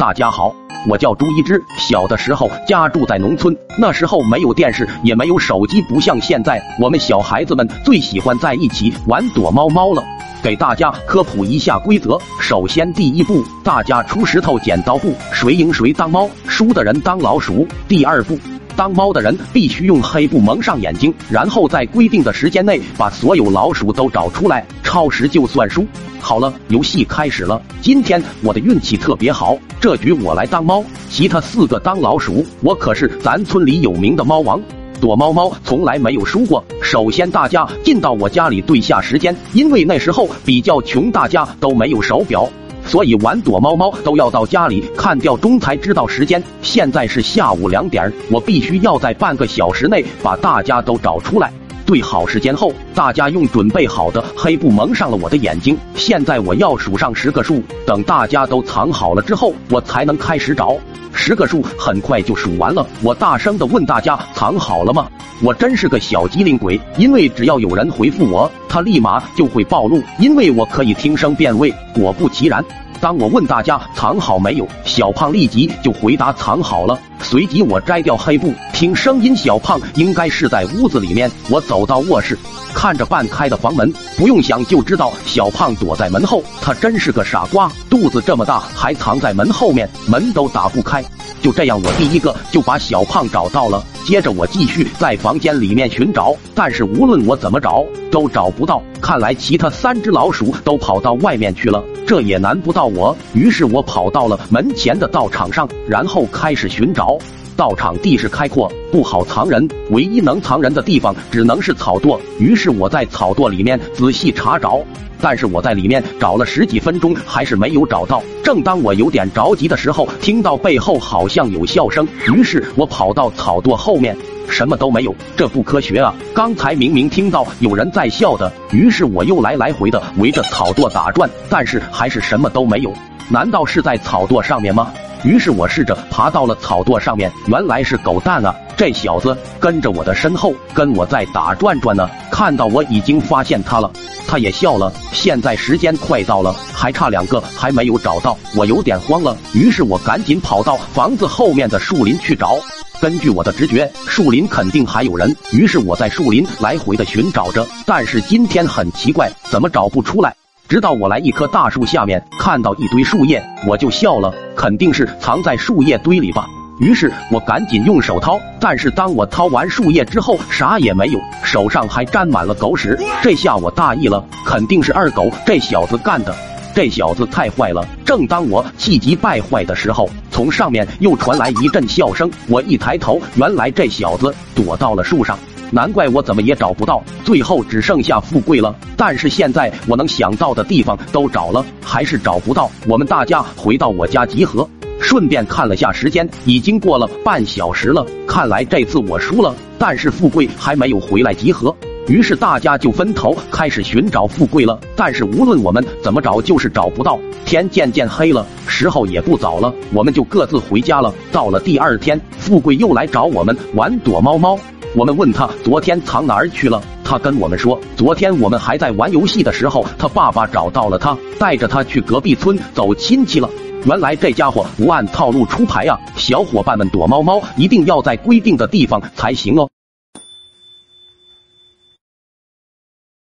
[0.00, 0.50] 大家好，
[0.88, 1.62] 我叫朱一只。
[1.76, 10.02] 小的时候家住在农村，那时候没有电视，也没有手机，不像现在，我们小孩子们最喜欢在一起玩躲猫猫了。
[10.42, 17.68] 给大家科普一下规则：首先，第一步，大家出石头剪刀布，谁赢谁当猫，输的人当老鼠。
[17.86, 18.38] 第二步，
[18.80, 25.86] 当猫的人必须用黑布蒙上眼睛，然后在规定的时间内把所有老鼠都找出来，超时就算输。
[26.18, 27.60] 好了，游戏开始了。
[27.82, 32.42] 今天我的运气特别好，这局我来当猫，其他四个当老鼠。
[32.62, 34.58] 我可是咱村里有名的猫王，
[34.98, 36.64] 躲猫猫从来没有输过。
[36.82, 42.48] 首先，大家进到我家里对下时间，因为那时候比较穷，大家都没有手表，
[42.90, 46.42] 所以玩躲猫猫都要到家里看吊钟才知道时间。
[46.60, 51.52] 现在是下午两点，我必须要在半个小时内把大家都找出来。
[51.86, 55.78] 对好时间后，大家用准备好的黑布蒙上了我的眼睛。
[55.94, 60.76] 现在我要数上十个数，等大家都藏好了之后，我才能开始找。
[61.12, 65.06] 十个数很快就数完了，我大声的问大家藏好了吗？
[65.42, 71.72] 我真是个小机灵鬼，因为只要有人回复我，他立马就会暴露，因为我可以听声辨位。
[71.94, 72.64] 果不其然。
[73.00, 76.98] 当我问大家藏好没有，小胖立即就回答藏好了。
[77.22, 81.30] 随即我摘掉黑布，听声音，小胖应该是在屋子里面。
[81.48, 82.36] 我走到卧室，
[82.74, 86.42] 看着半开的房门，不用想就知道小胖躲在门后。
[86.60, 91.04] 他真是个傻瓜，肚子这么大还藏在门后面，门都打不开。
[91.42, 93.82] 就这样，我第一个就把小胖找到了。
[94.04, 98.82] 接着我继续在房间里面寻找，但是无论我怎么找都找不到。
[99.00, 103.16] 看来其他三只老鼠都跑到外面去了，这也难不到我。
[103.32, 107.09] 于是我跑到了门前的道场上，然后开始寻找。
[107.56, 112.18] 道场地势开阔，不好藏人，唯一能藏人的地方只能是草垛。
[112.38, 114.80] 于是我在草垛里面仔细查找。
[115.22, 118.22] 但是我在里面找了十几分钟，还是没有找到。
[118.42, 124.16] 正当我有点着急的时候，听到背后好像有笑声，于是我跑到草垛后面，
[124.48, 126.14] 什么都没有，这不科学啊！
[126.34, 132.90] 刚才明明听到有人在笑的，于是我又来来回的围着草垛打转，但是还是什么都没有。
[133.28, 134.90] 难道是在草垛上面吗？
[135.22, 138.54] 于是我试着爬到了草垛上面，原来是狗蛋啊！
[138.76, 142.08] 这小子跟着我的身后，跟我在打转转呢。
[142.30, 143.90] 看到我已经发现他了。
[144.26, 144.92] 他也笑了。
[145.12, 149.36] 现在时间快到了，还差两个还没有找到，我有点慌了。
[149.52, 152.58] 于是我赶紧跑到房子后面的树林去找。
[153.00, 155.34] 根据我的直觉，树林肯定还有人。
[155.52, 157.66] 于是我在树林来回的寻找着。
[157.84, 160.34] 但是今天很奇怪，怎么找不出来？
[160.70, 164.32] 直到我来一棵大树下面，看到一堆树叶，我就笑了。
[164.54, 166.46] 肯定是藏在树叶堆里吧。
[166.78, 172.96] 于是我赶紧用手掏，但是当我掏完树叶之后，啥也没有，手上还沾满了狗屎。
[173.20, 176.32] 这下我大意了，肯定是二狗这小子干的。
[176.72, 177.84] 这小子太坏了！
[178.04, 182.30] 正当我气急败坏的时候，从上面又传来一阵笑声。
[182.46, 185.36] 我一抬头，原来这小子躲到了树上。
[185.70, 188.74] 难怪我怎么也找不到，最后只剩下富贵了。
[188.96, 192.70] 但是现在我能想到的地方都找了，还是找不到。
[192.86, 194.68] 我们大家回到我家集合。
[195.00, 198.04] 顺便看了下时间，已经过了半小时了。
[198.26, 201.74] 看来这次我输了，但是富贵还没有回来集合。
[202.06, 204.78] 于是大家就分头开始寻找富贵了。
[204.94, 207.18] 但是无论我们怎么找，就是找不到。
[207.46, 211.12] 天渐渐黑了，时候也不早了，我们就各自回家了。
[211.32, 214.58] 到了第二天，富贵又来找我们玩躲猫猫。
[214.96, 223.48] 我们问他昨天藏哪儿去了，他跟我们说，昨天我们还在玩游戏的时候，他爸爸找到了他，带着他去隔壁村走亲戚了。
[223.84, 225.96] 原来这家伙不按套路出牌啊！
[226.16, 229.69] 小伙伴们躲猫猫一定要在规定的地方才行哦。